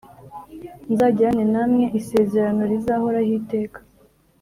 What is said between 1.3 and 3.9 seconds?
namwe isezerano rizahoraho iteka.